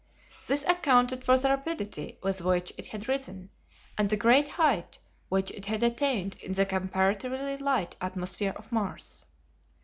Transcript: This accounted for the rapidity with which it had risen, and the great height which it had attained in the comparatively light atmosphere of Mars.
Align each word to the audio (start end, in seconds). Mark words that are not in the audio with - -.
This 0.47 0.65
accounted 0.65 1.23
for 1.23 1.37
the 1.37 1.49
rapidity 1.49 2.17
with 2.23 2.41
which 2.41 2.73
it 2.75 2.87
had 2.87 3.07
risen, 3.07 3.51
and 3.99 4.09
the 4.09 4.17
great 4.17 4.47
height 4.47 4.97
which 5.29 5.51
it 5.51 5.67
had 5.67 5.83
attained 5.83 6.37
in 6.41 6.53
the 6.53 6.65
comparatively 6.65 7.55
light 7.57 7.97
atmosphere 8.01 8.53
of 8.55 8.71
Mars. 8.71 9.27